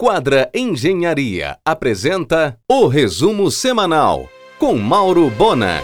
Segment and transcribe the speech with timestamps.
[0.00, 5.82] Quadra Engenharia apresenta o resumo semanal com Mauro Bona.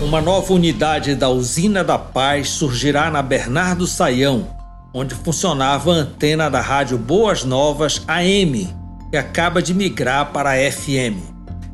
[0.00, 4.48] Uma nova unidade da Usina da Paz surgirá na Bernardo Saião,
[4.94, 8.74] onde funcionava a antena da rádio Boas Novas AM,
[9.10, 11.20] que acaba de migrar para a FM.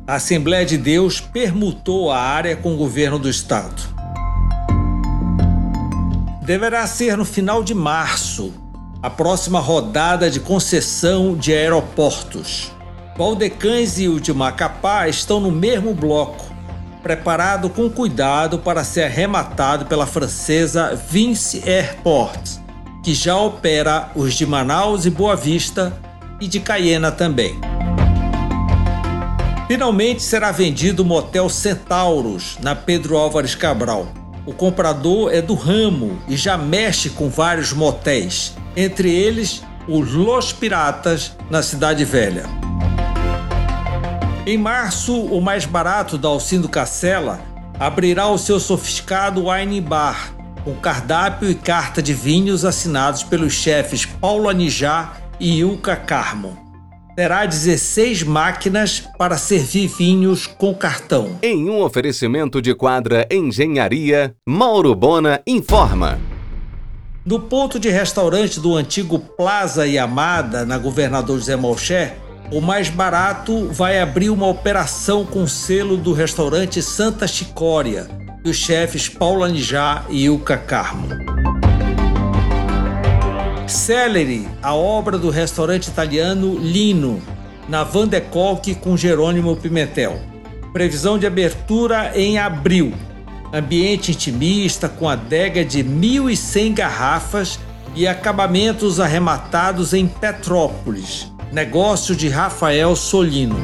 [0.05, 3.81] A Assembleia de Deus permutou a área com o governo do estado.
[6.41, 8.61] Deverá ser no final de março
[9.03, 12.71] a próxima rodada de concessão de aeroportos.
[13.17, 16.45] Valdecães e o de Macapá estão no mesmo bloco,
[17.03, 22.59] preparado com cuidado para ser arrematado pela francesa Vinci Airport,
[23.03, 25.91] que já opera os de Manaus e Boa Vista
[26.39, 27.59] e de Cayena também.
[29.67, 34.22] Finalmente será vendido o Motel Centauros, na Pedro Álvares Cabral.
[34.45, 40.51] O comprador é do ramo e já mexe com vários motéis entre eles os Los
[40.51, 42.43] Piratas, na Cidade Velha.
[44.45, 47.39] Em março, o mais barato da Alcindo Cacela
[47.79, 54.05] abrirá o seu sofisticado wine bar, com cardápio e carta de vinhos assinados pelos chefes
[54.05, 56.62] Paulo Anijá e Ilka Carmo.
[57.15, 61.37] Terá 16 máquinas para servir vinhos com cartão.
[61.43, 66.19] Em um oferecimento de quadra Engenharia, Mauro Bona informa.
[67.23, 72.15] No ponto de restaurante do antigo Plaza Yamada, na Governador José Malcher,
[72.51, 78.09] o mais barato vai abrir uma operação com selo do restaurante Santa Chicória,
[78.43, 81.32] dos chefes Paulo Anijá e Ilka Carmo.
[83.67, 87.21] Celery, a obra do restaurante italiano Lino,
[87.67, 90.19] na Van de Kolk com Jerônimo Pimentel.
[90.71, 92.93] Previsão de abertura em abril
[93.53, 97.59] ambiente intimista com adega de 1.100 garrafas
[97.95, 103.55] e acabamentos arrematados em Petrópolis, negócio de Rafael Solino.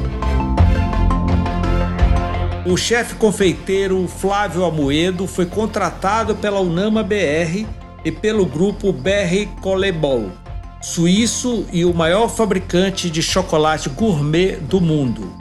[2.68, 7.66] O chefe confeiteiro Flávio Amoedo foi contratado pela Unama BR
[8.04, 10.32] e pelo grupo BR Colebol,
[10.82, 15.34] suíço e o maior fabricante de chocolate gourmet do mundo,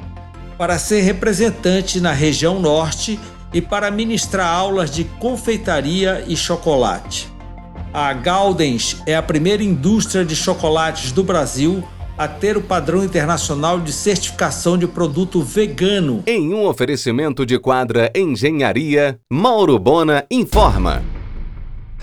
[0.56, 3.18] para ser representante na região norte
[3.52, 7.28] e para ministrar aulas de confeitaria e chocolate.
[7.92, 11.82] A Galdens é a primeira indústria de chocolates do Brasil
[12.18, 16.24] a ter o padrão internacional de certificação de produto vegano.
[16.26, 21.17] Em um oferecimento de quadra Engenharia, Mauro Bona informa.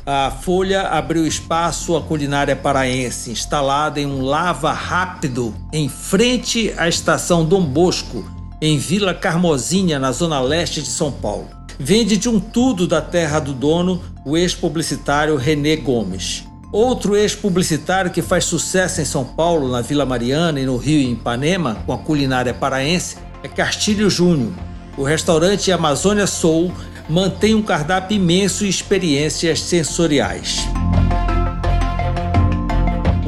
[0.08, 6.88] A Folha abriu espaço à culinária paraense, instalada em um lava rápido em frente à
[6.88, 8.24] estação Dom Bosco,
[8.62, 11.48] em Vila Carmozinha, na zona leste de São Paulo.
[11.80, 16.44] Vende de um tudo da terra do dono, o ex-publicitário René Gomes.
[16.72, 21.14] Outro ex-publicitário que faz sucesso em São Paulo, na Vila Mariana e no Rio em
[21.14, 24.52] Ipanema, com a culinária paraense, é Castilho Júnior.
[24.98, 26.72] O restaurante Amazônia Soul
[27.10, 30.68] mantém um cardápio imenso e experiências sensoriais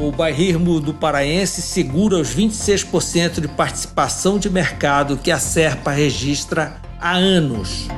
[0.08, 6.76] o bairrismo do paraense segura os 26% de participação de mercado que a Serpa registra
[6.98, 7.88] há anos.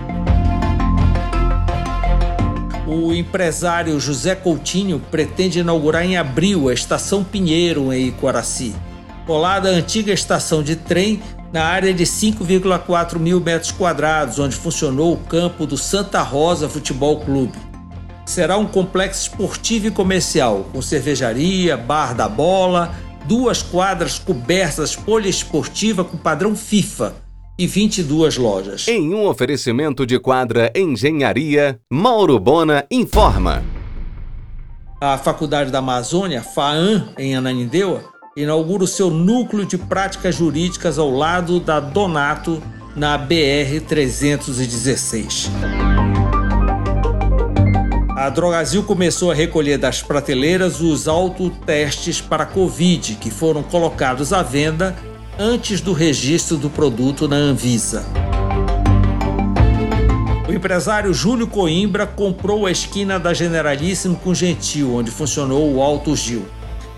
[2.87, 8.11] O empresário José Coutinho pretende inaugurar em abril a Estação Pinheiro, em
[9.31, 15.13] Colada à antiga estação de trem na área de 5,4 mil metros quadrados, onde funcionou
[15.13, 17.57] o campo do Santa Rosa Futebol Clube
[18.27, 22.93] será um complexo esportivo e comercial, com cervejaria, bar da bola,
[23.27, 27.15] duas quadras cobertas poliesportiva com padrão FIFA
[27.57, 28.89] e 22 lojas.
[28.89, 33.63] Em um oferecimento de quadra Engenharia, Mauro Bona informa.
[35.01, 41.11] A Faculdade da Amazônia, FAAM, em Ananindeua, inaugura o seu núcleo de práticas jurídicas ao
[41.11, 42.63] lado da Donato,
[42.97, 45.51] na BR 316.
[48.17, 54.43] A Drogazil começou a recolher das prateleiras os autotestes para Covid que foram colocados à
[54.43, 54.95] venda
[55.39, 58.05] antes do registro do produto na Anvisa.
[60.47, 66.15] O empresário Júlio Coimbra comprou a esquina da Generalíssimo com Gentil, onde funcionou o Alto
[66.15, 66.45] Gil.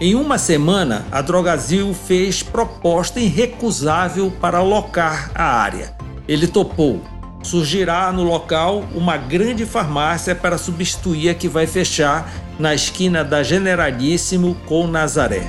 [0.03, 5.95] Em uma semana, a Drogazil fez proposta irrecusável para alocar a área.
[6.27, 7.01] Ele topou
[7.41, 12.29] surgirá no local uma grande farmácia para substituir a que vai fechar
[12.59, 15.45] na esquina da Generalíssimo com Nazaré.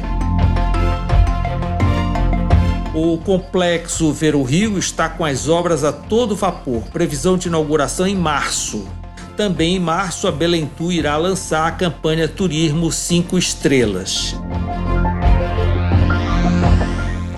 [2.93, 8.15] O complexo Vero Rio está com as obras a todo vapor, previsão de inauguração em
[8.15, 8.87] março.
[9.35, 14.35] Também em março, a Belentu irá lançar a campanha Turismo 5 Estrelas.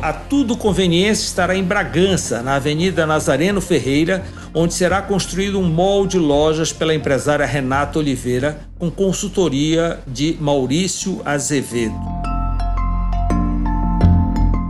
[0.01, 6.05] A Tudo Conveniência estará em Bragança, na Avenida Nazareno Ferreira, onde será construído um mall
[6.05, 11.95] de lojas pela empresária Renata Oliveira, com consultoria de Maurício Azevedo.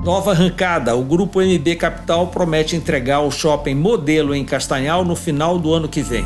[0.06, 5.58] Nova arrancada, o Grupo MB Capital promete entregar o shopping modelo em Castanhal no final
[5.58, 6.24] do ano que vem.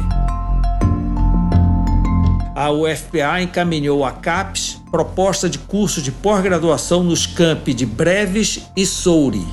[2.59, 8.85] A UFPA encaminhou a CAPES proposta de curso de pós-graduação nos campi de Breves e
[8.85, 9.47] Souri.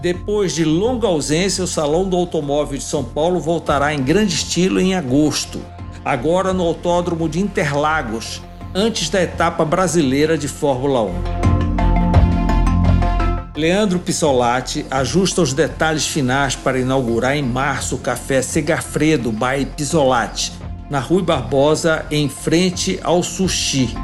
[0.00, 4.78] Depois de longa ausência, o Salão do Automóvel de São Paulo voltará em grande estilo
[4.78, 5.60] em agosto,
[6.04, 8.40] agora no Autódromo de Interlagos,
[8.72, 11.41] antes da etapa brasileira de Fórmula 1.
[13.54, 20.52] Leandro Pissolati ajusta os detalhes finais para inaugurar em março o Café Segafredo by Pissolati,
[20.88, 23.94] na Rui Barbosa, em frente ao Sushi.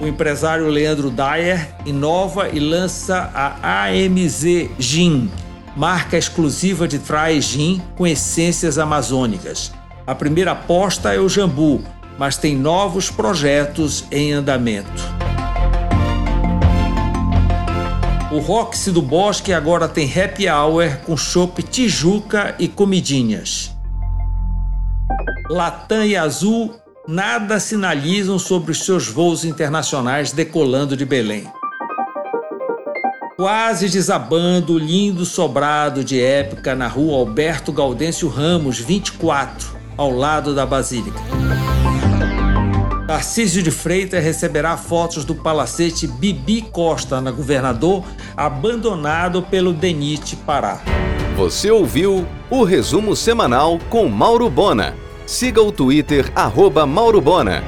[0.00, 5.28] O empresário Leandro Dyer inova e lança a AMZ Gin,
[5.76, 9.72] marca exclusiva de trai gin com essências amazônicas.
[10.06, 11.82] A primeira aposta é o jambu,
[12.16, 15.23] mas tem novos projetos em andamento.
[18.34, 23.70] O Roxy do Bosque agora tem happy hour com chopp Tijuca e comidinhas.
[25.48, 26.74] Latam e Azul
[27.06, 31.44] nada sinalizam sobre os seus voos internacionais decolando de Belém.
[33.36, 40.52] Quase desabando o lindo sobrado de época na rua Alberto Gaudêncio Ramos, 24, ao lado
[40.52, 41.20] da Basílica.
[43.14, 48.02] Tarcísio de Freitas receberá fotos do palacete Bibi Costa, na Governador,
[48.36, 50.80] abandonado pelo DENIT Pará.
[51.36, 54.96] Você ouviu o resumo semanal com Mauro Bona.
[55.26, 57.62] Siga o Twitter, arroba Mauro Bona.